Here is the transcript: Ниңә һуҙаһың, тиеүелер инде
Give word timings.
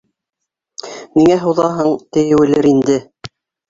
Ниңә 1.21 1.39
һуҙаһың, 1.45 1.95
тиеүелер 2.15 2.73
инде 2.77 3.03